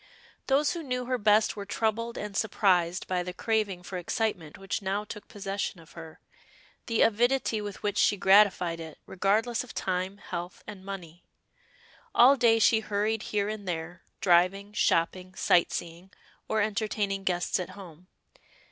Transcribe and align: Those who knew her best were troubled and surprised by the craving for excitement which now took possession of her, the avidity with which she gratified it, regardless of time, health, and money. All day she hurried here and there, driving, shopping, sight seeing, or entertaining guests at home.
Those 0.47 0.71
who 0.73 0.81
knew 0.81 1.05
her 1.05 1.19
best 1.19 1.55
were 1.55 1.63
troubled 1.63 2.17
and 2.17 2.35
surprised 2.35 3.05
by 3.05 3.21
the 3.21 3.35
craving 3.35 3.83
for 3.83 3.99
excitement 3.99 4.57
which 4.57 4.81
now 4.81 5.03
took 5.03 5.27
possession 5.27 5.79
of 5.79 5.91
her, 5.91 6.19
the 6.87 7.03
avidity 7.03 7.61
with 7.61 7.83
which 7.83 7.99
she 7.99 8.17
gratified 8.17 8.79
it, 8.79 8.97
regardless 9.05 9.63
of 9.63 9.75
time, 9.75 10.17
health, 10.17 10.63
and 10.65 10.83
money. 10.83 11.23
All 12.15 12.35
day 12.35 12.57
she 12.57 12.79
hurried 12.79 13.21
here 13.29 13.47
and 13.47 13.67
there, 13.67 14.01
driving, 14.21 14.73
shopping, 14.73 15.35
sight 15.35 15.71
seeing, 15.71 16.09
or 16.47 16.63
entertaining 16.63 17.23
guests 17.23 17.59
at 17.59 17.69
home. 17.77 18.07